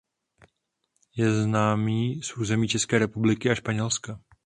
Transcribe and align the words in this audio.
Je 1.15 1.43
známý 1.43 2.21
z 2.23 2.37
území 2.37 2.67
České 2.67 2.99
republiky 2.99 3.49
a 3.51 3.55
Španělska. 3.55 4.19